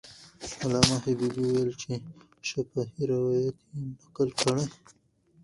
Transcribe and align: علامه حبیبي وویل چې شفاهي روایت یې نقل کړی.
علامه 0.61 0.97
حبیبي 1.05 1.41
وویل 1.43 1.71
چې 1.81 1.91
شفاهي 2.49 3.03
روایت 3.13 3.57
یې 3.67 3.77
نقل 4.01 4.29
کړی. 4.39 4.65